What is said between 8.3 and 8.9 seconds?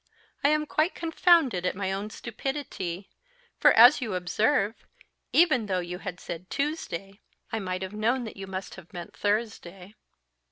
you must